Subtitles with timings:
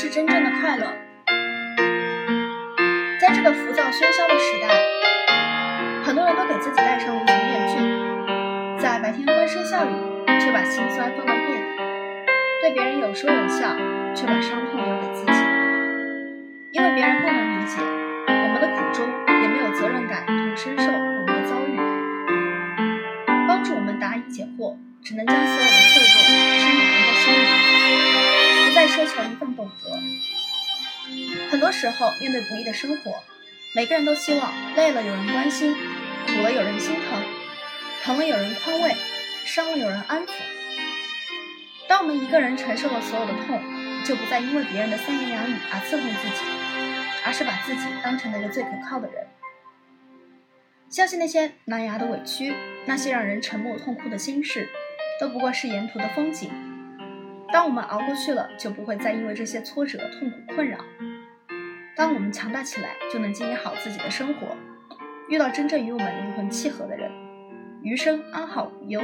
[0.00, 0.94] 是真正的快乐。
[3.20, 4.68] 在这个浮躁喧嚣的时代，
[6.04, 7.74] 很多人都给自己戴上了一层面具，
[8.80, 9.90] 在白天欢声笑语，
[10.38, 11.58] 却把心酸放到夜里；
[12.62, 13.74] 对别人有说有笑，
[14.14, 15.32] 却把伤痛留给自己。
[16.70, 19.04] 因为别人不能理解我们的苦衷，
[19.42, 21.74] 也没有责任感同身受我们的遭遇，
[23.48, 26.22] 帮助我们答疑解惑，只能将所有的脆弱
[26.54, 27.42] 深藏在心里，
[28.68, 29.97] 不再奢求一份懂得。
[31.50, 33.22] 很多时候，面对不易的生活，
[33.74, 35.74] 每个人都希望累了有人关心，
[36.26, 37.22] 苦了有人心疼，
[38.02, 38.94] 疼了有人宽慰，
[39.44, 40.30] 伤了有人安抚。
[41.88, 43.60] 当我们一个人承受了所有的痛，
[44.04, 46.44] 就不再因为别人的三言两语而伺候自己，
[47.24, 49.26] 而是把自己当成那个最可靠的人。
[50.90, 52.54] 相信那些难牙的委屈，
[52.86, 54.68] 那些让人沉默痛哭的心事，
[55.20, 56.50] 都不过是沿途的风景。
[57.50, 60.78] 当我们熬过去了，就不会再因为这些挫折痛苦困扰。
[61.96, 64.56] 当我们强大起来，就能经营好自己的生活，
[65.28, 67.10] 遇到真正与我们灵魂契合的人，
[67.82, 69.00] 余生安好无忧。